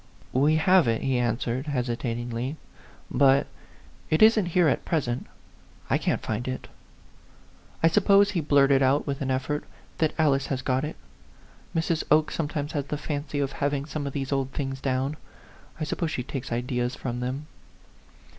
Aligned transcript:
""We 0.45 0.55
have 0.55 0.87
it," 0.87 1.03
he 1.03 1.19
answered, 1.19 1.67
hesitatingly," 1.67 2.57
but 3.11 3.45
it 4.09 4.23
isn't 4.23 4.47
here 4.47 4.67
at 4.67 4.83
present 4.83 5.27
I 5.91 5.99
can't 5.99 6.23
find 6.23 6.47
A 6.47 6.49
PHANTOM 6.53 6.71
LOVER. 6.71 6.77
69 7.83 7.83
it. 7.83 7.83
I 7.83 7.87
suppose," 7.93 8.31
he 8.31 8.41
blurted 8.41 8.81
out, 8.81 9.05
with 9.05 9.21
an 9.21 9.29
ef 9.29 9.45
fort," 9.45 9.63
that 9.99 10.15
Alice 10.17 10.47
has 10.47 10.63
got 10.63 10.83
it. 10.83 10.95
Mrs. 11.75 12.03
Oke 12.09 12.31
some 12.31 12.47
times 12.47 12.71
has 12.71 12.85
the 12.85 12.97
fancy 12.97 13.37
of 13.39 13.51
having 13.51 13.85
some 13.85 14.07
of 14.07 14.13
these 14.13 14.31
old 14.31 14.49
things 14.53 14.81
down. 14.81 15.17
I 15.79 15.83
suppose 15.83 16.09
she 16.09 16.23
takes 16.23 16.51
ideas' 16.51 16.95
from 16.95 17.19
them." 17.19 17.45